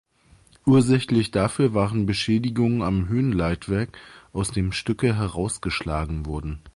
Ursächlich 0.65 1.29
dafür 1.29 1.75
waren 1.75 2.07
Beschädigungen 2.07 2.81
am 2.81 3.07
Höhenleitwerk, 3.07 3.95
aus 4.33 4.49
dem 4.49 4.71
Stücke 4.71 5.15
herausgeschlagen 5.15 6.25
wurden. 6.25 6.59